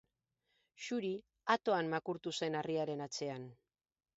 Xuri 0.85 1.11
atoan 1.57 1.91
makurtu 1.93 2.35
zen 2.43 2.59
harriaren 2.63 3.07
atzean. 3.09 3.47